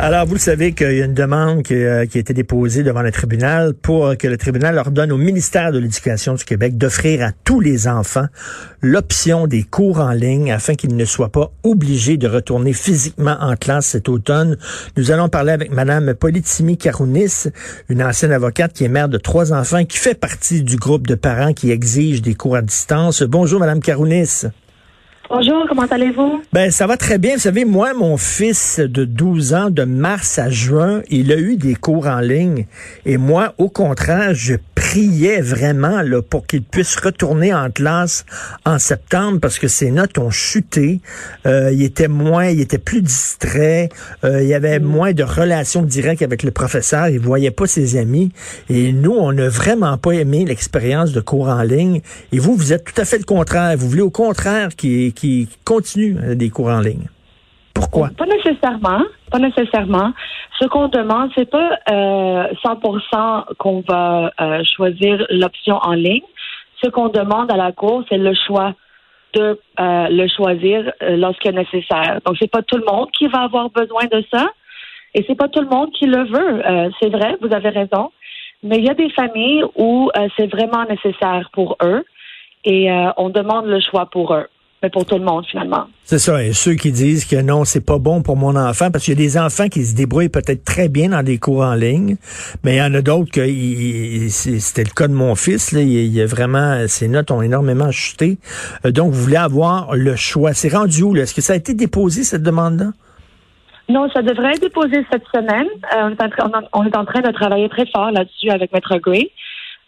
Alors, 0.00 0.26
vous 0.26 0.34
le 0.34 0.40
savez 0.40 0.72
qu'il 0.72 0.92
y 0.92 1.02
a 1.02 1.04
une 1.04 1.14
demande 1.14 1.62
qui, 1.62 1.74
euh, 1.74 2.04
qui, 2.06 2.18
a 2.18 2.20
été 2.20 2.34
déposée 2.34 2.82
devant 2.82 3.02
le 3.02 3.12
tribunal 3.12 3.74
pour 3.74 4.16
que 4.16 4.26
le 4.26 4.36
tribunal 4.36 4.76
ordonne 4.76 5.12
au 5.12 5.16
ministère 5.16 5.70
de 5.70 5.78
l'Éducation 5.78 6.34
du 6.34 6.44
Québec 6.44 6.76
d'offrir 6.76 7.24
à 7.24 7.30
tous 7.44 7.60
les 7.60 7.86
enfants 7.86 8.26
l'option 8.82 9.46
des 9.46 9.62
cours 9.62 10.00
en 10.00 10.10
ligne 10.10 10.50
afin 10.50 10.74
qu'ils 10.74 10.96
ne 10.96 11.04
soient 11.04 11.30
pas 11.30 11.52
obligés 11.62 12.16
de 12.16 12.26
retourner 12.26 12.72
physiquement 12.72 13.36
en 13.40 13.54
classe 13.54 13.86
cet 13.86 14.08
automne. 14.08 14.56
Nous 14.96 15.12
allons 15.12 15.28
parler 15.28 15.52
avec 15.52 15.70
Madame 15.70 16.12
Politimi 16.14 16.76
Karounis, 16.76 17.44
une 17.88 18.02
ancienne 18.02 18.32
avocate 18.32 18.72
qui 18.72 18.82
est 18.82 18.88
mère 18.88 19.08
de 19.08 19.18
trois 19.18 19.52
enfants 19.52 19.84
qui 19.84 19.98
fait 19.98 20.18
partie 20.18 20.64
du 20.64 20.74
groupe 20.74 21.06
de 21.06 21.14
parents 21.14 21.52
qui 21.52 21.70
exigent 21.70 22.20
des 22.20 22.34
cours 22.34 22.56
à 22.56 22.62
distance. 22.62 23.22
Bonjour, 23.22 23.60
Madame 23.60 23.78
Karounis. 23.78 24.46
Bonjour, 25.36 25.66
comment 25.68 25.86
allez-vous? 25.90 26.42
Ben, 26.52 26.70
ça 26.70 26.86
va 26.86 26.96
très 26.96 27.18
bien. 27.18 27.34
Vous 27.34 27.40
savez, 27.40 27.64
moi, 27.64 27.92
mon 27.92 28.16
fils 28.16 28.78
de 28.78 29.04
12 29.04 29.52
ans, 29.52 29.68
de 29.68 29.82
mars 29.82 30.38
à 30.38 30.48
juin, 30.48 31.02
il 31.10 31.32
a 31.32 31.36
eu 31.36 31.56
des 31.56 31.74
cours 31.74 32.06
en 32.06 32.20
ligne. 32.20 32.66
Et 33.04 33.16
moi, 33.16 33.52
au 33.58 33.68
contraire, 33.68 34.32
je 34.32 34.54
priais 34.76 35.40
vraiment 35.40 36.02
là, 36.02 36.22
pour 36.22 36.46
qu'il 36.46 36.62
puisse 36.62 36.94
retourner 36.96 37.52
en 37.52 37.68
classe 37.68 38.24
en 38.64 38.78
septembre 38.78 39.40
parce 39.40 39.58
que 39.58 39.66
ses 39.66 39.90
notes 39.90 40.18
ont 40.18 40.30
chuté. 40.30 41.00
Euh, 41.46 41.72
il 41.72 41.82
était 41.82 42.06
moins, 42.06 42.46
il 42.46 42.60
était 42.60 42.78
plus 42.78 43.02
distrait. 43.02 43.88
Euh, 44.22 44.40
il 44.40 44.48
y 44.48 44.54
avait 44.54 44.78
mm. 44.78 44.84
moins 44.84 45.12
de 45.12 45.24
relations 45.24 45.82
directes 45.82 46.22
avec 46.22 46.44
le 46.44 46.52
professeur. 46.52 47.08
Il 47.08 47.18
voyait 47.18 47.50
pas 47.50 47.66
ses 47.66 47.96
amis. 47.96 48.30
Et 48.68 48.92
nous, 48.92 49.10
on 49.10 49.32
n'a 49.32 49.48
vraiment 49.48 49.98
pas 49.98 50.12
aimé 50.12 50.44
l'expérience 50.44 51.10
de 51.10 51.20
cours 51.20 51.48
en 51.48 51.62
ligne. 51.62 52.00
Et 52.30 52.38
vous, 52.38 52.54
vous 52.54 52.72
êtes 52.72 52.84
tout 52.84 53.00
à 53.00 53.04
fait 53.04 53.18
le 53.18 53.24
contraire. 53.24 53.76
Vous 53.76 53.88
voulez 53.88 54.02
au 54.02 54.10
contraire 54.10 54.68
qu'il 54.76 55.12
qui 55.24 55.48
continuent 55.64 56.18
euh, 56.22 56.34
des 56.34 56.50
cours 56.50 56.68
en 56.68 56.80
ligne. 56.80 57.08
Pourquoi? 57.74 58.10
Pas 58.16 58.26
nécessairement. 58.26 59.02
Pas 59.30 59.38
nécessairement. 59.38 60.12
Ce 60.60 60.66
qu'on 60.66 60.88
demande, 60.88 61.30
c'est 61.34 61.50
pas 61.50 61.70
euh, 61.90 62.46
100% 62.62 63.56
qu'on 63.56 63.82
va 63.88 64.30
euh, 64.38 64.62
choisir 64.76 65.26
l'option 65.30 65.76
en 65.76 65.94
ligne. 65.94 66.28
Ce 66.82 66.90
qu'on 66.90 67.08
demande 67.08 67.50
à 67.50 67.56
la 67.56 67.72
cour, 67.72 68.04
c'est 68.08 68.18
le 68.18 68.34
choix 68.46 68.74
de 69.32 69.58
euh, 69.80 70.08
le 70.10 70.28
choisir 70.28 70.92
lorsque 71.00 71.46
nécessaire. 71.46 72.20
Donc, 72.26 72.36
c'est 72.38 72.50
pas 72.50 72.62
tout 72.62 72.76
le 72.76 72.84
monde 72.84 73.08
qui 73.18 73.26
va 73.26 73.40
avoir 73.40 73.70
besoin 73.70 74.04
de 74.12 74.22
ça, 74.32 74.46
et 75.14 75.24
c'est 75.26 75.34
pas 75.34 75.48
tout 75.48 75.62
le 75.62 75.68
monde 75.68 75.90
qui 75.92 76.06
le 76.06 76.24
veut. 76.24 76.92
c'est 77.00 77.08
vrai, 77.08 77.36
vous 77.40 77.52
avez 77.52 77.70
raison. 77.70 78.12
Mais 78.62 78.76
il 78.78 78.84
y 78.84 78.90
a 78.90 78.94
des 78.94 79.10
familles 79.10 79.64
où 79.76 80.10
c'est 80.36 80.46
vraiment 80.46 80.84
nécessaire 80.84 81.48
pour 81.52 81.76
eux, 81.82 82.04
et 82.64 82.88
on 83.16 83.30
demande 83.30 83.66
le 83.66 83.80
choix 83.80 84.06
pour 84.06 84.34
eux 84.34 84.46
pour 84.90 85.04
tout 85.04 85.18
le 85.18 85.24
monde 85.24 85.44
finalement. 85.46 85.86
C'est 86.04 86.18
ça. 86.18 86.42
Et 86.42 86.52
ceux 86.52 86.74
qui 86.74 86.92
disent 86.92 87.24
que 87.24 87.40
non, 87.40 87.64
c'est 87.64 87.84
pas 87.84 87.98
bon 87.98 88.22
pour 88.22 88.36
mon 88.36 88.56
enfant, 88.56 88.90
parce 88.90 89.04
qu'il 89.04 89.18
y 89.18 89.22
a 89.22 89.26
des 89.26 89.38
enfants 89.38 89.68
qui 89.68 89.84
se 89.84 89.94
débrouillent 89.94 90.28
peut-être 90.28 90.64
très 90.64 90.88
bien 90.88 91.10
dans 91.10 91.22
des 91.22 91.38
cours 91.38 91.62
en 91.62 91.74
ligne, 91.74 92.16
mais 92.62 92.74
il 92.74 92.78
y 92.78 92.82
en 92.82 92.92
a 92.94 93.00
d'autres 93.00 93.30
que 93.30 93.44
c'était 94.28 94.84
le 94.84 94.94
cas 94.94 95.08
de 95.08 95.14
mon 95.14 95.34
fils. 95.34 95.72
Là, 95.72 95.80
il, 95.80 96.06
y 96.06 96.20
a 96.20 96.26
vraiment 96.26 96.86
ses 96.88 97.08
notes 97.08 97.30
ont 97.30 97.42
énormément 97.42 97.90
chuté. 97.90 98.38
Euh, 98.84 98.90
donc, 98.90 99.12
vous 99.12 99.22
voulez 99.22 99.36
avoir 99.36 99.94
le 99.94 100.16
choix. 100.16 100.52
C'est 100.52 100.74
rendu 100.74 101.02
où 101.02 101.16
Est-ce 101.16 101.34
que 101.34 101.40
ça 101.40 101.54
a 101.54 101.56
été 101.56 101.74
déposé 101.74 102.22
cette 102.22 102.42
demande-là? 102.42 102.92
Non, 103.88 104.08
ça 104.10 104.22
devrait 104.22 104.52
être 104.52 104.62
déposé 104.62 105.04
cette 105.12 105.24
semaine. 105.34 105.66
Euh, 105.94 106.14
on, 106.72 106.84
est 106.86 106.96
en, 106.96 107.04
train 107.04 107.20
de 107.20 107.30
travailler 107.32 107.68
très 107.68 107.86
fort 107.86 108.10
là-dessus 108.10 108.50
avec 108.50 108.72
Maître 108.72 108.96
Gray. 108.96 109.30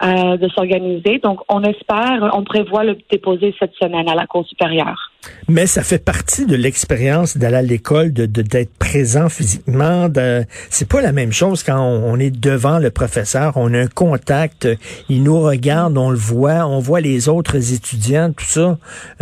Euh, 0.03 0.37
de 0.37 0.47
s'organiser. 0.51 1.21
Donc, 1.21 1.41
on 1.49 1.63
espère, 1.63 2.31
on 2.35 2.45
prévoit 2.45 2.85
le 2.85 2.99
déposer 3.11 3.55
cette 3.59 3.73
semaine 3.81 4.07
à 4.11 4.15
la 4.15 4.27
Cour 4.27 4.47
supérieure. 4.47 5.11
Mais 5.49 5.67
ça 5.67 5.83
fait 5.83 6.05
partie 6.05 6.45
de 6.45 6.55
l'expérience 6.55 7.39
d'aller 7.39 7.57
à 7.57 7.63
l'école, 7.63 8.13
de 8.13 8.27
d'être 8.27 8.77
présent 8.79 9.31
physiquement. 9.31 10.11
De, 10.11 10.45
c'est 10.69 10.87
pas 10.87 11.01
la 11.01 11.13
même 11.13 11.33
chose 11.33 11.63
quand 11.63 11.81
on, 11.81 12.19
est 12.19 12.31
devant 12.31 12.79
le 12.79 12.91
professeur, 12.91 13.55
on 13.57 13.73
a 13.73 13.79
un 13.79 13.87
contact, 13.87 14.69
il 15.09 15.23
nous 15.23 15.41
regarde, 15.41 15.97
on 15.97 16.11
le 16.11 16.19
voit, 16.19 16.67
on 16.67 16.79
voit 16.79 17.01
les 17.01 17.31
autres 17.31 17.73
étudiants, 17.73 18.33
tout 18.37 18.45
ça. 18.45 18.61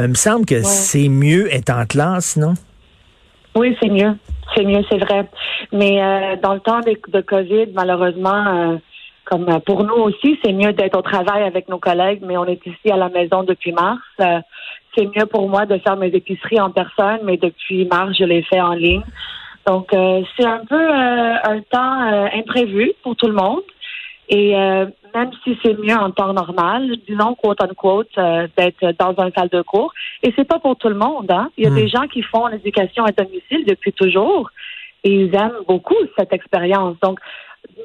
Euh, 0.00 0.06
il 0.06 0.08
me 0.08 0.14
semble 0.14 0.44
que 0.44 0.60
c'est 0.64 1.08
mieux 1.08 1.54
être 1.54 1.70
en 1.70 1.86
classe, 1.86 2.36
non? 2.36 2.54
Oui, 3.54 3.76
c'est 3.80 3.90
mieux. 3.90 4.16
C'est 4.56 4.64
mieux, 4.64 4.82
c'est 4.90 4.98
vrai. 4.98 5.28
Mais 5.72 6.02
euh, 6.02 6.34
dans 6.42 6.54
le 6.54 6.60
temps 6.60 6.80
de, 6.80 6.96
de 7.12 7.20
COVID, 7.20 7.66
malheureusement, 7.74 8.80
comme 9.24 9.48
euh, 9.48 9.58
pour 9.60 9.84
nous 9.84 9.94
aussi, 9.94 10.38
c'est 10.44 10.52
mieux 10.52 10.72
d'être 10.72 10.98
au 10.98 11.02
travail 11.02 11.42
avec 11.42 11.68
nos 11.68 11.78
collègues, 11.78 12.20
mais 12.22 12.36
on 12.36 12.46
est 12.46 12.64
ici 12.66 12.90
à 12.90 12.96
la 12.96 13.08
maison 13.08 13.42
depuis 13.42 13.72
mars. 13.72 14.00
Euh, 14.20 14.40
c'est 14.96 15.06
mieux 15.06 15.26
pour 15.26 15.48
moi 15.48 15.66
de 15.66 15.78
faire 15.78 15.96
mes 15.96 16.08
épiceries 16.08 16.60
en 16.60 16.70
personne, 16.70 17.20
mais 17.24 17.36
depuis 17.36 17.84
mars, 17.86 18.16
je 18.18 18.24
les 18.24 18.42
fais 18.42 18.60
en 18.60 18.74
ligne. 18.74 19.02
Donc, 19.66 19.92
euh, 19.94 20.22
c'est 20.36 20.44
un 20.44 20.64
peu 20.66 20.92
un 20.92 21.60
temps 21.62 22.28
imprévu 22.34 22.92
pour 23.02 23.16
tout 23.16 23.26
le 23.26 23.32
monde. 23.32 23.62
Et 24.28 24.52
même 24.52 25.30
si 25.42 25.58
c'est 25.62 25.76
mieux 25.78 25.96
en 25.96 26.10
temps 26.10 26.32
normal, 26.32 26.96
disons 27.08 27.34
quote 27.34 27.62
unquote, 27.62 28.14
d'être 28.56 28.92
dans 28.98 29.14
un 29.18 29.30
salle 29.32 29.48
de 29.48 29.62
cours. 29.62 29.92
Et 30.22 30.32
c'est 30.36 30.46
pas 30.46 30.58
pour 30.58 30.76
tout 30.76 30.88
le 30.88 30.94
monde. 30.94 31.30
Hein? 31.30 31.50
Il 31.56 31.64
y 31.64 31.66
a 31.66 31.70
hmm. 31.70 31.74
des 31.74 31.88
gens 31.88 32.06
qui 32.06 32.22
font 32.22 32.46
l'éducation 32.46 33.04
à 33.04 33.12
domicile 33.12 33.64
depuis 33.66 33.92
toujours 33.92 34.50
et 35.02 35.10
ils 35.10 35.34
aiment 35.34 35.60
beaucoup 35.66 35.96
cette 36.16 36.32
expérience. 36.32 36.96
Donc, 37.02 37.20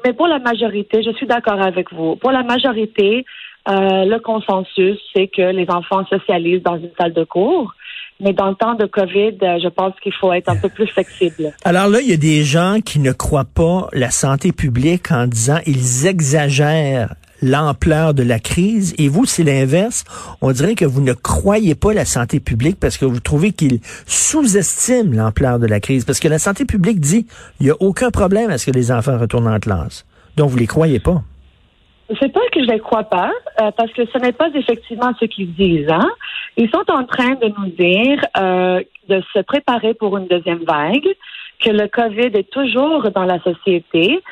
mais 0.04 0.12
pour 0.12 0.26
la 0.26 0.38
majorité, 0.38 1.02
je 1.02 1.10
suis 1.12 1.26
d'accord 1.26 1.60
avec 1.60 1.92
vous. 1.92 2.16
Pour 2.16 2.32
la 2.32 2.42
majorité, 2.42 3.24
euh, 3.68 4.04
le 4.04 4.18
consensus, 4.18 4.98
c'est 5.14 5.28
que 5.28 5.42
les 5.42 5.68
enfants 5.68 6.04
socialisent 6.06 6.62
dans 6.62 6.76
une 6.76 6.90
salle 6.98 7.12
de 7.12 7.24
cours. 7.24 7.74
Mais 8.22 8.34
dans 8.34 8.50
le 8.50 8.54
temps 8.54 8.74
de 8.74 8.84
COVID, 8.84 9.38
euh, 9.42 9.58
je 9.62 9.68
pense 9.68 9.94
qu'il 10.02 10.12
faut 10.12 10.30
être 10.32 10.50
un 10.50 10.56
peu 10.56 10.68
plus 10.68 10.86
flexible. 10.86 11.52
Alors 11.64 11.88
là, 11.88 12.00
il 12.02 12.10
y 12.10 12.12
a 12.12 12.18
des 12.18 12.44
gens 12.44 12.80
qui 12.84 12.98
ne 12.98 13.12
croient 13.12 13.46
pas 13.46 13.88
la 13.92 14.10
santé 14.10 14.52
publique 14.52 15.10
en 15.10 15.26
disant 15.26 15.58
ils 15.66 16.06
exagèrent 16.06 17.14
l'ampleur 17.42 18.14
de 18.14 18.22
la 18.22 18.38
crise. 18.38 18.94
Et 18.98 19.08
vous, 19.08 19.24
c'est 19.24 19.44
l'inverse. 19.44 20.04
On 20.40 20.52
dirait 20.52 20.74
que 20.74 20.84
vous 20.84 21.00
ne 21.00 21.12
croyez 21.12 21.74
pas 21.74 21.92
la 21.92 22.04
santé 22.04 22.40
publique 22.40 22.78
parce 22.80 22.98
que 22.98 23.04
vous 23.04 23.20
trouvez 23.20 23.52
qu'il 23.52 23.80
sous-estime 24.06 25.14
l'ampleur 25.14 25.58
de 25.58 25.66
la 25.66 25.80
crise. 25.80 26.04
Parce 26.04 26.20
que 26.20 26.28
la 26.28 26.38
santé 26.38 26.64
publique 26.64 27.00
dit, 27.00 27.26
il 27.60 27.66
n'y 27.66 27.72
a 27.72 27.76
aucun 27.80 28.10
problème 28.10 28.50
à 28.50 28.58
ce 28.58 28.66
que 28.66 28.76
les 28.76 28.92
enfants 28.92 29.18
retournent 29.18 29.48
en 29.48 29.58
classe. 29.58 30.06
Donc, 30.36 30.50
vous 30.50 30.58
les 30.58 30.66
croyez 30.66 31.00
pas. 31.00 31.22
C'est 32.20 32.32
pas 32.32 32.40
que 32.52 32.60
je 32.60 32.66
les 32.66 32.80
crois 32.80 33.04
pas, 33.04 33.30
euh, 33.60 33.70
parce 33.76 33.92
que 33.92 34.02
ce 34.04 34.18
n'est 34.18 34.32
pas 34.32 34.48
effectivement 34.54 35.12
ce 35.20 35.26
qu'ils 35.26 35.54
disent. 35.54 35.90
Hein? 35.90 36.08
Ils 36.56 36.68
sont 36.70 36.84
en 36.88 37.04
train 37.04 37.34
de 37.34 37.52
nous 37.56 37.70
dire 37.70 38.20
euh, 38.36 38.82
de 39.08 39.22
se 39.32 39.40
préparer 39.40 39.94
pour 39.94 40.16
une 40.18 40.26
deuxième 40.26 40.64
vague, 40.64 41.06
que 41.60 41.70
le 41.70 41.86
COVID 41.88 42.36
est 42.36 42.50
toujours 42.50 43.10
dans 43.10 43.24
la 43.24 43.38
société, 43.40 44.22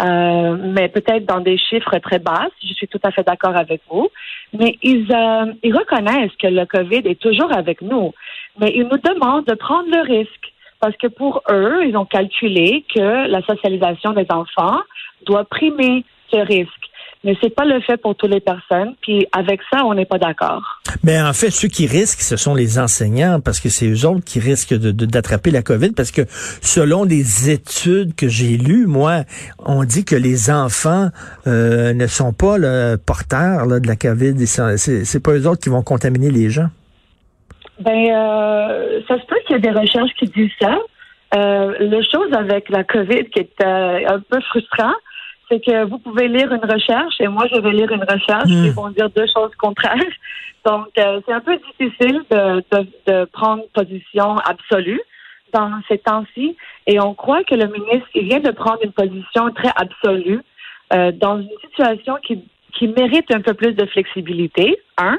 euh, 0.00 0.56
mais 0.60 0.88
peut-être 0.88 1.26
dans 1.26 1.40
des 1.40 1.58
chiffres 1.58 1.98
très 1.98 2.18
bas. 2.18 2.46
Je 2.62 2.74
suis 2.74 2.88
tout 2.88 3.00
à 3.02 3.10
fait 3.10 3.22
d'accord 3.26 3.56
avec 3.56 3.80
vous. 3.90 4.08
Mais 4.52 4.78
ils, 4.82 5.10
euh, 5.12 5.52
ils 5.62 5.74
reconnaissent 5.74 6.36
que 6.38 6.48
le 6.48 6.66
COVID 6.66 7.02
est 7.04 7.20
toujours 7.20 7.52
avec 7.56 7.82
nous, 7.82 8.12
mais 8.60 8.72
ils 8.74 8.84
nous 8.84 8.98
demandent 8.98 9.46
de 9.46 9.54
prendre 9.54 9.88
le 9.90 10.02
risque 10.02 10.52
parce 10.80 10.96
que 10.96 11.06
pour 11.06 11.42
eux, 11.50 11.86
ils 11.86 11.96
ont 11.96 12.04
calculé 12.04 12.84
que 12.94 13.28
la 13.28 13.42
socialisation 13.42 14.12
des 14.12 14.26
enfants 14.30 14.78
doit 15.24 15.44
primer 15.44 16.04
ce 16.30 16.36
risque 16.36 16.90
mais 17.24 17.36
c'est 17.40 17.54
pas 17.54 17.64
le 17.64 17.80
fait 17.80 17.96
pour 17.96 18.14
toutes 18.14 18.30
les 18.30 18.40
personnes. 18.40 18.94
Puis 19.00 19.26
avec 19.32 19.60
ça, 19.70 19.84
on 19.84 19.94
n'est 19.94 20.04
pas 20.04 20.18
d'accord. 20.18 20.62
Mais 21.02 21.20
en 21.20 21.32
fait, 21.32 21.50
ceux 21.50 21.68
qui 21.68 21.86
risquent, 21.86 22.20
ce 22.20 22.36
sont 22.36 22.54
les 22.54 22.78
enseignants, 22.78 23.40
parce 23.40 23.60
que 23.60 23.68
c'est 23.68 23.86
eux 23.88 24.06
autres 24.06 24.24
qui 24.24 24.40
risquent 24.40 24.74
d'attraper 24.74 25.50
la 25.50 25.62
COVID, 25.62 25.92
parce 25.92 26.10
que 26.10 26.22
selon 26.28 27.06
des 27.06 27.50
études 27.50 28.14
que 28.14 28.28
j'ai 28.28 28.56
lues, 28.56 28.86
moi, 28.86 29.22
on 29.58 29.84
dit 29.84 30.04
que 30.04 30.16
les 30.16 30.50
enfants 30.50 31.08
euh, 31.46 31.92
ne 31.92 32.06
sont 32.06 32.32
pas 32.32 32.58
le 32.58 32.96
porteurs 32.96 33.66
de 33.66 33.86
la 33.86 33.96
COVID. 33.96 34.46
C'est 34.46 35.22
pas 35.22 35.32
eux 35.32 35.46
autres 35.46 35.62
qui 35.62 35.68
vont 35.68 35.82
contaminer 35.82 36.30
les 36.30 36.50
gens. 36.50 36.68
Ben, 37.80 38.08
euh, 38.10 39.00
ça 39.06 39.18
se 39.18 39.26
peut 39.26 39.36
qu'il 39.46 39.56
y 39.56 39.58
ait 39.58 39.72
des 39.72 39.78
recherches 39.78 40.12
qui 40.18 40.26
disent 40.26 40.50
ça. 40.60 40.78
Euh, 41.34 41.74
la 41.80 42.02
chose 42.02 42.32
avec 42.32 42.70
la 42.70 42.84
COVID 42.84 43.24
qui 43.30 43.40
est 43.40 43.64
un 43.64 44.20
peu 44.20 44.40
frustrant, 44.42 44.94
c'est 45.48 45.60
que 45.64 45.84
vous 45.84 45.98
pouvez 45.98 46.28
lire 46.28 46.52
une 46.52 46.64
recherche 46.64 47.20
et 47.20 47.28
moi 47.28 47.46
je 47.52 47.60
vais 47.60 47.72
lire 47.72 47.90
une 47.92 48.04
recherche 48.04 48.48
qui 48.48 48.70
hmm. 48.70 48.74
vont 48.74 48.90
dire 48.90 49.10
deux 49.10 49.26
choses 49.34 49.54
contraires. 49.58 49.94
Donc 50.64 50.88
euh, 50.98 51.20
c'est 51.24 51.32
un 51.32 51.40
peu 51.40 51.56
difficile 51.56 52.22
de, 52.30 52.64
de, 52.72 52.86
de, 53.06 53.24
prendre 53.26 53.62
position 53.72 54.36
absolue 54.38 55.00
dans 55.52 55.70
ces 55.88 55.98
temps-ci 55.98 56.56
et 56.86 56.98
on 57.00 57.14
croit 57.14 57.44
que 57.44 57.54
le 57.54 57.68
ministre 57.68 58.08
il 58.14 58.24
vient 58.24 58.40
de 58.40 58.50
prendre 58.50 58.78
une 58.82 58.92
position 58.92 59.50
très 59.54 59.70
absolue 59.76 60.40
euh, 60.92 61.10
dans 61.12 61.40
une 61.40 61.48
situation 61.62 62.16
qui, 62.22 62.44
qui 62.78 62.86
mérite 62.88 63.34
un 63.34 63.40
peu 63.40 63.54
plus 63.54 63.72
de 63.72 63.86
flexibilité, 63.86 64.78
un. 64.98 65.18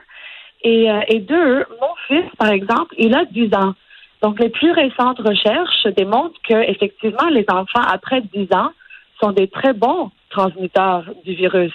Et, 0.63 0.89
euh, 0.89 1.01
et 1.07 1.19
deux, 1.19 1.65
mon 1.81 1.93
fils, 2.07 2.25
par 2.37 2.49
exemple, 2.49 2.95
il 2.97 3.13
a 3.13 3.25
10 3.25 3.53
ans. 3.53 3.73
Donc, 4.21 4.39
les 4.39 4.49
plus 4.49 4.71
récentes 4.71 5.19
recherches 5.19 5.87
démontrent 5.95 6.39
que, 6.47 6.55
effectivement, 6.71 7.27
les 7.29 7.45
enfants 7.49 7.85
après 7.85 8.21
10 8.21 8.47
ans 8.53 8.71
sont 9.21 9.31
des 9.31 9.47
très 9.47 9.73
bons 9.73 10.09
transmetteurs 10.29 11.05
du 11.25 11.33
virus. 11.33 11.73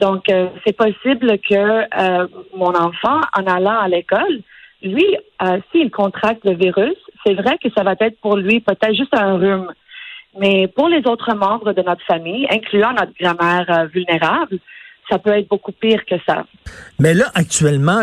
Donc, 0.00 0.28
euh, 0.28 0.48
c'est 0.66 0.76
possible 0.76 1.38
que 1.38 1.54
euh, 1.54 2.26
mon 2.56 2.74
enfant, 2.74 3.20
en 3.38 3.46
allant 3.46 3.78
à 3.78 3.88
l'école, 3.88 4.40
lui, 4.82 5.16
euh, 5.42 5.58
s'il 5.70 5.90
contracte 5.90 6.44
le 6.44 6.54
virus, 6.54 6.96
c'est 7.24 7.34
vrai 7.34 7.56
que 7.62 7.68
ça 7.76 7.84
va 7.84 7.94
être 8.00 8.20
pour 8.20 8.36
lui 8.36 8.60
peut-être 8.60 8.94
juste 8.94 9.16
un 9.16 9.36
rhume. 9.36 9.72
Mais 10.38 10.66
pour 10.66 10.88
les 10.88 11.06
autres 11.06 11.34
membres 11.34 11.72
de 11.72 11.82
notre 11.82 12.04
famille, 12.04 12.48
incluant 12.50 12.92
notre 12.92 13.12
grand-mère 13.20 13.86
vulnérable, 13.92 14.58
ça 15.08 15.18
peut 15.18 15.30
être 15.30 15.48
beaucoup 15.48 15.72
pire 15.72 16.00
que 16.08 16.14
ça. 16.26 16.44
Mais 16.98 17.14
là, 17.14 17.30
actuellement, 17.34 18.00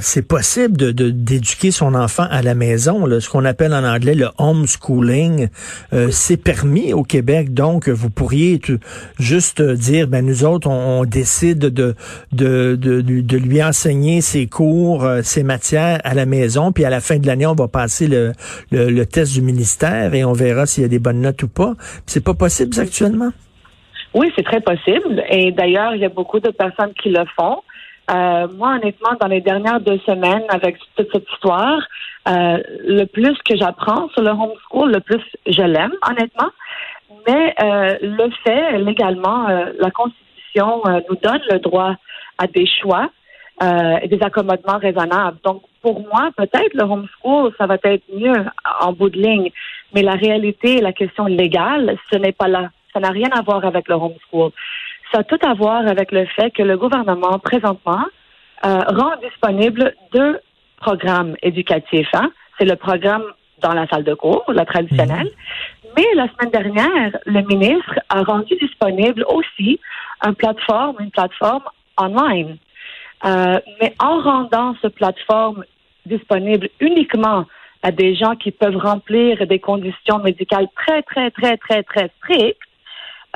c'est 0.00 0.26
possible 0.26 0.76
de, 0.76 0.90
d'éduquer 0.90 1.70
son 1.70 1.94
enfant 1.94 2.26
à 2.30 2.42
la 2.42 2.54
maison, 2.54 3.06
là, 3.06 3.20
ce 3.20 3.28
qu'on 3.30 3.44
appelle 3.44 3.72
en 3.72 3.84
anglais 3.84 4.14
le 4.14 4.28
homeschooling. 4.38 5.48
Euh, 5.92 6.08
c'est 6.10 6.36
permis 6.36 6.92
au 6.92 7.04
Québec, 7.04 7.54
donc 7.54 7.88
vous 7.88 8.10
pourriez 8.10 8.60
juste 9.18 9.62
dire, 9.62 10.08
ben 10.08 10.24
nous 10.24 10.44
autres, 10.44 10.68
on, 10.68 11.04
décide 11.04 11.60
de, 11.60 11.94
de, 12.32 12.74
de, 12.76 13.36
lui 13.36 13.62
enseigner 13.62 14.20
ses 14.20 14.46
cours, 14.46 15.04
euh, 15.04 15.22
ses 15.22 15.42
matières 15.42 16.00
à 16.04 16.14
la 16.14 16.26
maison, 16.26 16.72
puis 16.72 16.84
à 16.84 16.90
la 16.90 17.00
fin 17.00 17.18
de 17.18 17.26
l'année, 17.26 17.46
on 17.46 17.54
va 17.54 17.68
passer 17.68 18.08
le, 18.08 18.32
le, 18.70 19.04
test 19.04 19.32
du 19.32 19.42
ministère 19.42 20.12
et 20.12 20.24
on 20.24 20.32
verra 20.32 20.66
s'il 20.66 20.82
y 20.82 20.86
a 20.86 20.88
des 20.88 20.98
bonnes 20.98 21.20
notes 21.20 21.42
ou 21.44 21.48
pas. 21.48 21.74
C'est 22.06 22.22
pas 22.22 22.34
possible 22.34 22.78
actuellement? 22.78 23.30
Oui, 24.14 24.32
c'est 24.36 24.44
très 24.44 24.60
possible. 24.60 25.22
Et 25.28 25.52
d'ailleurs, 25.52 25.94
il 25.94 26.00
y 26.00 26.04
a 26.04 26.08
beaucoup 26.08 26.40
de 26.40 26.50
personnes 26.50 26.94
qui 26.94 27.10
le 27.10 27.24
font. 27.36 27.62
Euh, 28.10 28.48
moi, 28.56 28.76
honnêtement, 28.76 29.14
dans 29.20 29.26
les 29.26 29.42
dernières 29.42 29.80
deux 29.80 29.98
semaines, 30.06 30.44
avec 30.48 30.78
toute 30.78 31.12
cette 31.12 31.30
histoire, 31.30 31.78
euh, 32.26 32.58
le 32.86 33.04
plus 33.04 33.36
que 33.44 33.56
j'apprends 33.56 34.08
sur 34.10 34.22
le 34.22 34.30
homeschool, 34.30 34.92
le 34.92 35.00
plus 35.00 35.22
je 35.46 35.62
l'aime, 35.62 35.92
honnêtement. 36.08 36.48
Mais 37.26 37.54
euh, 37.62 37.98
le 38.00 38.30
fait, 38.44 38.78
légalement, 38.78 39.46
la 39.48 39.90
Constitution 39.90 40.82
nous 41.08 41.16
donne 41.22 41.42
le 41.50 41.58
droit 41.58 41.94
à 42.38 42.46
des 42.46 42.66
choix 42.66 43.10
et 43.60 44.06
des 44.06 44.22
accommodements 44.22 44.78
raisonnables. 44.78 45.38
Donc, 45.44 45.62
pour 45.82 46.00
moi, 46.00 46.30
peut-être 46.36 46.74
le 46.74 46.84
homeschool, 46.84 47.52
ça 47.58 47.66
va 47.66 47.76
être 47.82 48.04
mieux 48.14 48.44
en 48.80 48.92
bout 48.92 49.10
de 49.10 49.18
ligne. 49.18 49.50
Mais 49.94 50.02
la 50.02 50.12
réalité, 50.12 50.80
la 50.80 50.92
question 50.92 51.26
légale, 51.26 51.96
ce 52.10 52.18
n'est 52.18 52.32
pas 52.32 52.48
là. 52.48 52.70
Ça 52.92 53.00
n'a 53.00 53.10
rien 53.10 53.28
à 53.32 53.42
voir 53.42 53.64
avec 53.64 53.88
le 53.88 53.94
homeschool. 53.94 54.50
Ça 55.12 55.20
a 55.20 55.24
tout 55.24 55.38
à 55.42 55.54
voir 55.54 55.86
avec 55.86 56.12
le 56.12 56.26
fait 56.26 56.50
que 56.50 56.62
le 56.62 56.76
gouvernement, 56.76 57.38
présentement, 57.38 58.04
euh, 58.64 58.80
rend 58.88 59.16
disponible 59.22 59.94
deux 60.12 60.40
programmes 60.80 61.36
éducatifs. 61.42 62.08
Hein. 62.12 62.30
C'est 62.58 62.64
le 62.64 62.76
programme 62.76 63.24
dans 63.60 63.72
la 63.72 63.86
salle 63.88 64.04
de 64.04 64.14
cours, 64.14 64.44
la 64.48 64.64
traditionnelle. 64.64 65.26
Mhm. 65.26 65.90
Mais 65.96 66.06
la 66.14 66.28
semaine 66.28 66.50
dernière, 66.50 67.16
le 67.26 67.42
ministre 67.42 67.98
a 68.08 68.22
rendu 68.22 68.54
disponible 68.56 69.24
aussi 69.28 69.80
une 70.24 70.34
plateforme, 70.34 70.96
une 71.00 71.10
plateforme 71.10 71.64
online. 71.96 72.58
Euh, 73.24 73.58
mais 73.80 73.94
en 73.98 74.20
rendant 74.20 74.76
cette 74.80 74.94
plateforme 74.94 75.64
disponible 76.06 76.68
uniquement 76.80 77.46
à 77.82 77.90
des 77.90 78.14
gens 78.14 78.36
qui 78.36 78.50
peuvent 78.50 78.76
remplir 78.76 79.44
des 79.46 79.58
conditions 79.58 80.18
médicales 80.18 80.68
très, 80.76 81.02
très, 81.02 81.30
très, 81.30 81.56
très, 81.56 81.82
très 81.82 82.10
strictes, 82.18 82.67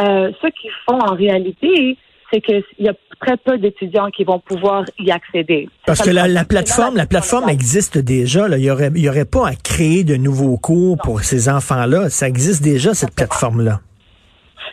euh, 0.03 0.33
ce 0.41 0.49
qu'ils 0.49 0.71
font 0.89 0.99
en 0.99 1.15
réalité, 1.15 1.97
c'est 2.33 2.41
qu'il 2.41 2.65
y 2.79 2.89
a 2.89 2.95
très 3.21 3.37
peu 3.37 3.59
d'étudiants 3.59 4.11
qui 4.11 4.25
vont 4.25 4.39
pouvoir 4.39 4.85
y 4.99 5.11
accéder. 5.11 5.69
Parce 5.87 6.01
que 6.01 6.11
la, 6.11 6.45
plateforme, 6.45 6.97
la 6.97 7.07
plateforme 7.07 7.49
existe 7.49 7.99
déjà. 7.99 8.49
Il 8.49 8.63
n'y 8.63 8.71
aurait, 8.71 8.91
y 8.95 9.09
aurait 9.09 9.27
pas 9.27 9.49
à 9.49 9.55
créer 9.55 10.03
de 10.03 10.17
nouveaux 10.17 10.57
cours 10.57 10.97
pour 11.03 11.21
ces 11.21 11.49
enfants-là. 11.49 12.09
Ça 12.09 12.27
existe 12.27 12.63
déjà, 12.63 12.95
cette 12.95 13.15
plateforme-là. 13.15 13.81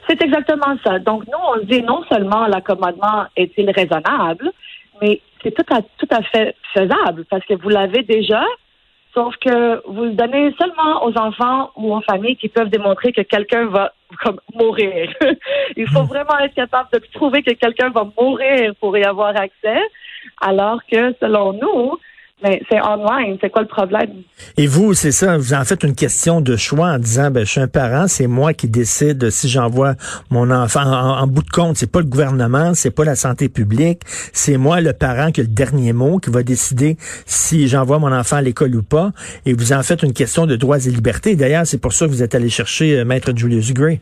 C'est 0.08 0.22
exactement 0.24 0.76
ça. 0.84 1.00
Donc, 1.00 1.26
nous, 1.28 1.38
on 1.54 1.66
dit 1.66 1.84
non 1.84 2.04
seulement 2.10 2.48
l'accommodement 2.48 3.26
est-il 3.36 3.70
raisonnable, 3.70 4.52
mais 5.02 5.22
c'est 5.44 5.52
tout 5.52 5.74
à, 5.74 5.82
tout 5.82 6.08
à 6.10 6.22
fait 6.24 6.56
faisable 6.74 7.26
parce 7.30 7.46
que 7.46 7.54
vous 7.54 7.70
l'avez 7.70 8.04
déjà, 8.04 8.44
sauf 9.14 9.36
que 9.38 9.88
vous 9.88 10.06
le 10.06 10.14
donnez 10.14 10.54
seulement 10.58 11.06
aux 11.06 11.16
enfants 11.18 11.72
ou 11.76 11.94
aux 11.94 12.02
familles 12.02 12.38
qui 12.38 12.50
peuvent 12.50 12.70
démontrer 12.70 13.12
que 13.12 13.22
quelqu'un 13.22 13.66
va 13.68 13.94
comme 14.24 14.40
mourir. 14.54 15.14
Il 15.76 15.88
faut 15.88 16.04
hmm. 16.04 16.08
vraiment 16.08 16.40
être 16.40 16.56
capable 16.56 16.90
de 16.94 17.00
prouver 17.14 17.44
que 17.44 17.52
quelqu'un 17.52 17.90
va 17.90 18.08
mourir 18.20 18.74
pour 18.80 18.98
y 18.98 19.04
avoir 19.04 19.36
accès, 19.36 19.82
alors 20.42 20.82
que 20.90 21.14
selon 21.20 21.54
nous, 21.54 21.98
mais 22.42 22.62
c'est 22.70 22.82
online, 22.82 23.38
c'est 23.42 23.50
quoi 23.50 23.64
le 23.64 23.68
problème? 23.68 24.24
Et 24.58 24.66
vous, 24.66 24.94
c'est 24.94 25.12
ça, 25.12 25.38
vous 25.38 25.54
en 25.54 25.64
faites 25.66 25.84
une 25.84 25.96
question 25.96 26.40
de 26.40 26.56
choix 26.56 26.88
en 26.88 26.98
disant, 26.98 27.32
ben, 27.32 27.46
je 27.46 27.52
suis 27.52 27.60
un 27.60 27.68
parent, 27.68 28.08
c'est 28.08 28.28
moi 28.28 28.54
qui 28.54 28.70
décide 28.70 29.30
si 29.30 29.50
j'envoie 29.50 29.96
mon 30.30 30.50
enfant. 30.50 30.82
En, 30.82 31.28
bout 31.28 31.44
de 31.44 31.50
compte, 31.50 31.76
c'est 31.76 31.92
pas 31.92 32.00
le 32.00 32.06
gouvernement, 32.06 32.74
c'est 32.74 32.96
pas 32.96 33.04
la 33.04 33.16
santé 33.16 33.50
publique, 33.50 34.02
c'est 34.06 34.58
moi, 34.58 34.80
le 34.80 34.94
parent, 34.94 35.32
qui 35.32 35.42
a 35.42 35.44
le 35.44 35.50
dernier 35.50 35.92
mot, 35.92 36.20
qui 36.20 36.30
va 36.30 36.44
décider 36.44 36.96
si 37.26 37.68
j'envoie 37.68 38.00
mon 38.00 38.14
enfant 38.14 38.38
à 38.38 38.42
l'école 38.42 38.76
ou 38.76 38.84
pas. 38.84 39.12
Et 39.46 39.54
vous 39.54 39.74
en 39.74 39.84
faites 39.84 40.04
une 40.04 40.14
question 40.14 40.46
de 40.46 40.56
droits 40.56 40.80
et 40.80 40.90
libertés. 40.90 41.36
D'ailleurs, 41.36 41.66
c'est 41.66 41.82
pour 41.82 41.92
ça 41.92 42.06
que 42.06 42.12
vous 42.12 42.24
êtes 42.24 42.36
allé 42.36 42.50
chercher 42.50 43.00
euh, 43.00 43.06
Maître 43.06 43.32
Julius 43.36 43.74
Gray. 43.74 44.00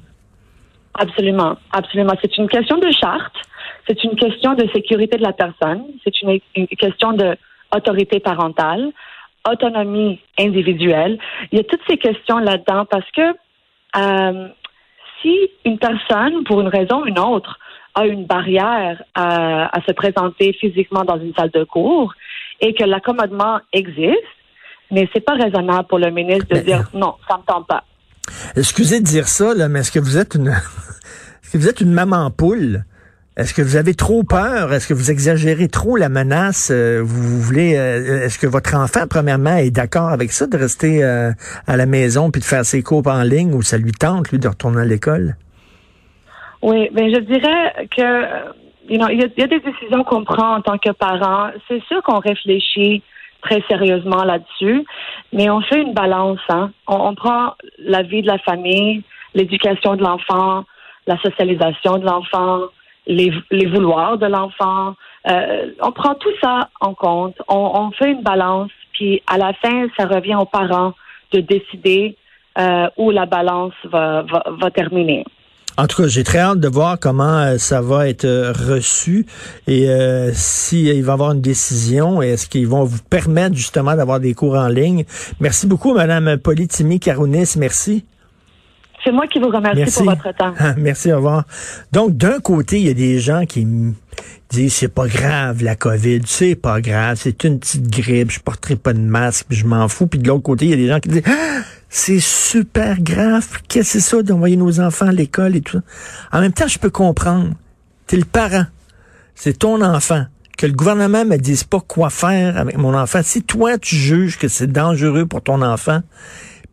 Absolument, 0.93 1.57
absolument. 1.71 2.13
C'est 2.21 2.37
une 2.37 2.47
question 2.47 2.77
de 2.77 2.89
charte, 2.91 3.33
c'est 3.87 4.03
une 4.03 4.15
question 4.15 4.53
de 4.53 4.67
sécurité 4.73 5.17
de 5.17 5.23
la 5.23 5.33
personne, 5.33 5.83
c'est 6.03 6.21
une 6.21 6.39
question 6.67 7.13
de 7.13 7.35
autorité 7.75 8.19
parentale, 8.19 8.91
autonomie 9.49 10.19
individuelle. 10.39 11.17
Il 11.51 11.57
y 11.57 11.61
a 11.61 11.63
toutes 11.63 11.81
ces 11.87 11.97
questions 11.97 12.37
là-dedans 12.39 12.85
parce 12.85 13.09
que 13.11 13.33
euh, 13.95 14.47
si 15.21 15.35
une 15.65 15.79
personne, 15.79 16.43
pour 16.43 16.61
une 16.61 16.67
raison 16.67 17.03
ou 17.03 17.07
une 17.07 17.19
autre, 17.19 17.57
a 17.95 18.05
une 18.05 18.25
barrière 18.25 19.01
à, 19.15 19.79
se 19.87 19.91
présenter 19.91 20.53
physiquement 20.53 21.03
dans 21.03 21.19
une 21.19 21.33
salle 21.33 21.49
de 21.49 21.63
cours 21.63 22.13
et 22.61 22.73
que 22.75 22.83
l'accommodement 22.83 23.59
existe, 23.73 24.17
mais 24.91 25.09
c'est 25.13 25.25
pas 25.25 25.33
raisonnable 25.33 25.87
pour 25.87 25.97
le 25.97 26.11
ministre 26.11 26.45
de 26.49 26.59
dire 26.59 26.87
non, 26.93 27.15
ça 27.27 27.37
me 27.37 27.43
tente 27.43 27.67
pas. 27.67 27.83
Excusez 28.55 28.99
de 28.99 29.05
dire 29.05 29.27
ça, 29.27 29.53
là, 29.55 29.67
mais 29.67 29.79
est-ce 29.79 29.91
que 29.91 29.99
vous 29.99 30.17
êtes 30.17 30.35
une 30.35 30.47
est-ce 31.43 31.53
que 31.53 31.57
vous 31.57 31.69
êtes 31.69 31.81
une 31.81 31.93
maman 31.93 32.29
poule? 32.29 32.83
Est-ce 33.37 33.53
que 33.53 33.61
vous 33.61 33.75
avez 33.75 33.93
trop 33.93 34.23
peur? 34.23 34.73
Est-ce 34.73 34.87
que 34.87 34.95
vous 34.95 35.11
exagérez 35.11 35.67
trop 35.67 35.95
la 35.95 36.09
menace? 36.09 36.71
Euh, 36.73 37.03
vous 37.03 37.39
voulez, 37.39 37.77
euh, 37.77 38.25
est-ce 38.25 38.39
que 38.39 38.47
votre 38.47 38.75
enfant, 38.75 39.01
premièrement, 39.07 39.55
est 39.57 39.69
d'accord 39.69 40.09
avec 40.09 40.31
ça, 40.31 40.47
de 40.47 40.57
rester 40.57 41.03
euh, 41.03 41.29
à 41.67 41.77
la 41.77 41.85
maison 41.85 42.31
puis 42.31 42.41
de 42.41 42.45
faire 42.45 42.65
ses 42.65 42.81
cours 42.81 43.05
en 43.05 43.21
ligne 43.21 43.53
ou 43.53 43.61
ça 43.61 43.77
lui 43.77 43.91
tente, 43.91 44.31
lui, 44.31 44.39
de 44.39 44.47
retourner 44.47 44.81
à 44.81 44.85
l'école? 44.85 45.35
Oui, 46.63 46.89
mais 46.93 47.13
je 47.13 47.19
dirais 47.19 47.87
que, 47.95 48.25
il 48.89 48.99
y, 48.99 49.43
a 49.43 49.47
des 49.47 49.59
décisions 49.59 50.03
qu'on 50.03 50.23
prend 50.23 50.55
en 50.55 50.61
tant 50.61 50.79
que 50.79 50.89
parent. 50.89 51.51
C'est 51.67 51.83
sûr 51.83 52.01
qu'on 52.01 52.19
réfléchit 52.19 53.03
très 53.43 53.61
sérieusement 53.67 54.23
là-dessus, 54.23 54.83
mais 55.31 55.47
on 55.51 55.61
fait 55.61 55.83
une 55.83 55.93
balance. 55.93 56.39
Hein? 56.49 56.71
on 56.87 57.13
prend 57.13 57.53
la 57.77 58.01
vie 58.01 58.23
de 58.23 58.27
la 58.27 58.39
famille, 58.39 59.03
l'éducation 59.35 59.95
de 59.95 60.01
l'enfant, 60.01 60.63
la 61.05 61.17
socialisation 61.19 61.99
de 61.99 62.05
l'enfant, 62.05 62.61
les, 63.07 63.31
les 63.51 63.65
vouloirs 63.65 64.17
de 64.17 64.27
l'enfant. 64.27 64.95
Euh, 65.27 65.71
on 65.81 65.91
prend 65.91 66.15
tout 66.15 66.33
ça 66.41 66.69
en 66.79 66.93
compte. 66.93 67.35
On, 67.47 67.71
on, 67.75 67.91
fait 67.91 68.11
une 68.11 68.21
balance, 68.21 68.71
puis 68.93 69.21
à 69.27 69.37
la 69.37 69.53
fin, 69.53 69.87
ça 69.97 70.05
revient 70.05 70.35
aux 70.35 70.45
parents 70.45 70.93
de 71.33 71.39
décider 71.39 72.15
euh, 72.57 72.87
où 72.97 73.11
la 73.11 73.25
balance 73.25 73.73
va, 73.85 74.23
va, 74.23 74.43
va 74.59 74.71
terminer. 74.71 75.25
En 75.79 75.85
tout 75.85 76.01
cas, 76.01 76.07
j'ai 76.07 76.23
très 76.23 76.39
hâte 76.39 76.59
de 76.59 76.67
voir 76.67 76.97
comment 76.99 77.37
euh, 77.37 77.59
ça 77.59 77.81
va 77.81 78.09
être 78.09 78.25
euh, 78.25 78.51
reçu 78.51 79.27
et 79.67 79.87
euh, 79.91 80.31
s'il 80.33 80.87
va 81.03 81.11
y 81.11 81.13
avoir 81.13 81.33
une 81.33 81.41
décision. 81.41 82.19
Est-ce 82.23 82.47
qu'ils 82.47 82.67
vont 82.67 82.83
vous 82.83 82.97
permettre 83.11 83.55
justement 83.55 83.95
d'avoir 83.95 84.19
des 84.19 84.33
cours 84.33 84.55
en 84.55 84.69
ligne? 84.69 85.05
Merci 85.39 85.67
beaucoup, 85.67 85.93
Madame 85.93 86.37
Polytimi 86.37 86.99
Carounis. 86.99 87.53
Merci. 87.57 88.05
C'est 89.07 89.13
moi 89.13 89.25
qui 89.27 89.39
vous 89.39 89.47
remercie 89.47 90.03
pour 90.03 90.03
votre 90.03 90.35
temps. 90.35 90.53
Merci, 90.77 91.13
au 91.13 91.15
revoir. 91.15 91.45
Donc, 91.93 92.17
d'un 92.17 92.41
côté, 92.41 92.77
il 92.81 92.87
y 92.87 92.89
a 92.89 92.93
des 92.93 93.21
gens 93.21 93.45
qui 93.45 93.65
disent 94.49 94.73
c'est 94.73 94.93
pas 94.93 95.07
grave 95.07 95.63
la 95.63 95.77
COVID, 95.77 96.23
c'est 96.25 96.55
pas 96.55 96.81
grave, 96.81 97.17
c'est 97.17 97.45
une 97.45 97.57
petite 97.57 97.89
grippe, 97.89 98.31
je 98.31 98.41
porterai 98.41 98.75
pas 98.75 98.91
de 98.91 98.99
masque, 98.99 99.45
je 99.49 99.65
m'en 99.65 99.87
fous. 99.87 100.07
Puis 100.07 100.19
de 100.19 100.27
l'autre 100.27 100.43
côté, 100.43 100.65
il 100.65 100.71
y 100.71 100.73
a 100.73 100.75
des 100.75 100.89
gens 100.89 100.99
qui 100.99 101.07
disent 101.07 101.23
ah, 101.25 101.61
c'est 101.87 102.19
super 102.19 102.99
grave, 102.99 103.47
qu'est-ce 103.69 103.93
que 103.93 103.99
c'est 104.01 104.09
ça 104.09 104.21
d'envoyer 104.23 104.57
nos 104.57 104.81
enfants 104.81 105.07
à 105.07 105.13
l'école 105.13 105.55
et 105.55 105.61
tout 105.61 105.77
ça? 105.77 106.37
En 106.37 106.41
même 106.41 106.51
temps, 106.51 106.67
je 106.67 106.77
peux 106.77 106.89
comprendre. 106.89 107.51
T'es 108.07 108.17
le 108.17 108.25
parent, 108.25 108.65
c'est 109.35 109.59
ton 109.59 109.81
enfant. 109.81 110.25
Que 110.57 110.65
le 110.65 110.73
gouvernement 110.73 111.23
me 111.23 111.37
dise 111.37 111.63
pas 111.63 111.79
quoi 111.79 112.09
faire 112.09 112.57
avec 112.57 112.77
mon 112.77 112.93
enfant. 112.93 113.21
Si 113.23 113.41
toi 113.41 113.77
tu 113.77 113.95
juges 113.95 114.37
que 114.37 114.49
c'est 114.49 114.69
dangereux 114.69 115.25
pour 115.25 115.41
ton 115.41 115.61
enfant, 115.61 116.01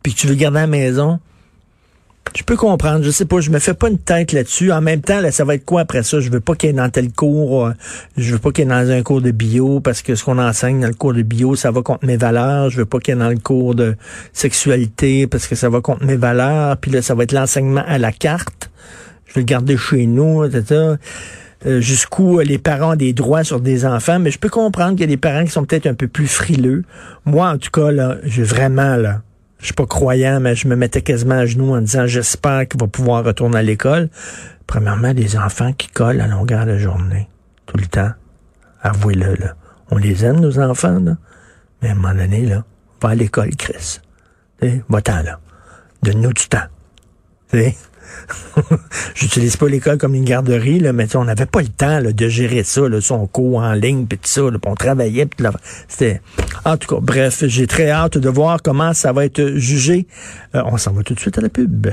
puis 0.03 0.13
que 0.13 0.19
tu 0.19 0.27
veux 0.27 0.33
le 0.33 0.39
garder 0.39 0.57
à 0.57 0.61
la 0.61 0.67
maison, 0.67 1.21
je 2.35 2.43
peux 2.43 2.57
comprendre, 2.57 3.03
je 3.03 3.11
sais 3.11 3.25
pas, 3.25 3.39
je 3.39 3.49
me 3.49 3.59
fais 3.59 3.73
pas 3.73 3.87
une 3.87 3.97
tête 3.97 4.33
là-dessus. 4.33 4.71
En 4.71 4.81
même 4.81 4.99
temps, 4.99 5.21
là, 5.21 5.31
ça 5.31 5.45
va 5.45 5.55
être 5.55 5.63
quoi 5.63 5.81
après 5.81 6.03
ça? 6.03 6.19
Je 6.19 6.29
veux 6.29 6.41
pas 6.41 6.55
qu'il 6.55 6.67
y 6.67 6.69
ait 6.71 6.75
dans 6.75 6.89
tel 6.89 7.11
cours, 7.11 7.67
euh, 7.67 7.73
je 8.17 8.33
veux 8.33 8.39
pas 8.39 8.51
qu'il 8.51 8.65
y 8.65 8.67
ait 8.67 8.69
dans 8.69 8.91
un 8.91 9.01
cours 9.03 9.21
de 9.21 9.31
bio, 9.31 9.79
parce 9.79 10.01
que 10.01 10.15
ce 10.15 10.23
qu'on 10.25 10.37
enseigne 10.37 10.81
dans 10.81 10.87
le 10.87 10.93
cours 10.93 11.13
de 11.13 11.21
bio, 11.21 11.55
ça 11.55 11.71
va 11.71 11.81
contre 11.81 12.05
mes 12.05 12.17
valeurs. 12.17 12.69
Je 12.69 12.77
veux 12.77 12.85
pas 12.85 12.99
qu'il 12.99 13.13
y 13.13 13.17
ait 13.17 13.19
dans 13.19 13.29
le 13.29 13.37
cours 13.37 13.73
de 13.73 13.95
sexualité, 14.33 15.27
parce 15.27 15.47
que 15.47 15.55
ça 15.55 15.69
va 15.69 15.79
contre 15.79 16.05
mes 16.05 16.17
valeurs. 16.17 16.75
Puis 16.77 16.91
là, 16.91 17.01
ça 17.01 17.15
va 17.15 17.23
être 17.23 17.31
l'enseignement 17.31 17.83
à 17.87 17.97
la 17.97 18.11
carte. 18.11 18.69
Je 19.27 19.35
vais 19.35 19.41
le 19.41 19.45
garder 19.45 19.77
chez 19.77 20.05
nous, 20.05 20.43
etc. 20.43 20.95
euh, 21.65 21.79
jusqu'où 21.79 22.39
les 22.39 22.57
parents 22.57 22.93
ont 22.93 22.95
des 22.97 23.13
droits 23.13 23.43
sur 23.43 23.61
des 23.61 23.85
enfants, 23.85 24.19
mais 24.19 24.31
je 24.31 24.39
peux 24.39 24.49
comprendre 24.49 24.91
qu'il 24.91 25.01
y 25.01 25.03
a 25.05 25.07
des 25.07 25.17
parents 25.17 25.45
qui 25.45 25.51
sont 25.51 25.63
peut-être 25.63 25.87
un 25.87 25.93
peu 25.93 26.07
plus 26.07 26.27
frileux. 26.27 26.83
Moi, 27.25 27.49
en 27.49 27.57
tout 27.57 27.71
cas, 27.71 27.91
là, 27.91 28.17
j'ai 28.23 28.43
vraiment, 28.43 28.97
là, 28.97 29.21
je 29.59 29.65
suis 29.65 29.73
pas 29.73 29.85
croyant, 29.85 30.39
mais 30.39 30.55
je 30.55 30.67
me 30.67 30.75
mettais 30.75 31.01
quasiment 31.01 31.35
à 31.35 31.45
genoux 31.45 31.73
en 31.75 31.81
disant, 31.81 32.07
j'espère 32.07 32.67
qu'il 32.67 32.79
va 32.79 32.87
pouvoir 32.87 33.23
retourner 33.23 33.59
à 33.59 33.63
l'école. 33.63 34.09
Premièrement, 34.67 35.13
des 35.13 35.37
enfants 35.37 35.73
qui 35.73 35.87
collent 35.87 36.21
à 36.21 36.27
longueur 36.27 36.65
de 36.65 36.77
journée, 36.77 37.29
tout 37.65 37.77
le 37.77 37.85
temps. 37.85 38.11
Avouez-le, 38.81 39.35
là. 39.35 39.55
On 39.91 39.97
les 39.97 40.25
aime, 40.25 40.39
nos 40.39 40.59
enfants. 40.59 40.99
Mais 41.81 41.89
à 41.89 41.91
un 41.91 41.95
moment 41.95 42.13
donné, 42.13 42.45
là, 42.45 42.63
va 43.01 43.09
à 43.09 43.15
l'école, 43.15 43.55
Chris. 43.55 43.99
Va-t'en, 44.89 45.21
là. 45.23 45.39
Donne-nous 46.03 46.33
du 46.33 46.47
temps. 46.47 46.67
J'utilise 49.15 49.57
pas 49.57 49.67
l'école 49.67 49.97
comme 49.97 50.15
une 50.15 50.25
garderie, 50.25 50.79
là, 50.79 50.93
mais 50.93 51.15
on 51.15 51.25
n'avait 51.25 51.45
pas 51.45 51.61
le 51.61 51.67
temps 51.67 51.99
là, 51.99 52.11
de 52.11 52.27
gérer 52.27 52.63
ça, 52.63 52.87
là, 52.87 53.01
son 53.01 53.27
cours 53.27 53.57
en 53.57 53.73
ligne, 53.73 54.05
puis 54.05 54.17
tout 54.17 54.29
ça, 54.29 54.41
là, 54.41 54.57
on 54.65 54.75
travaillait. 54.75 55.25
Pis 55.25 55.43
c'était... 55.87 56.21
En 56.63 56.77
tout 56.77 56.95
cas, 56.95 57.01
bref, 57.01 57.43
j'ai 57.45 57.67
très 57.67 57.89
hâte 57.89 58.17
de 58.17 58.29
voir 58.29 58.61
comment 58.61 58.93
ça 58.93 59.11
va 59.11 59.25
être 59.25 59.53
jugé. 59.55 60.07
Euh, 60.55 60.61
on 60.65 60.77
s'en 60.77 60.93
va 60.93 61.03
tout 61.03 61.13
de 61.13 61.19
suite 61.19 61.37
à 61.37 61.41
la 61.41 61.49
pub. 61.49 61.87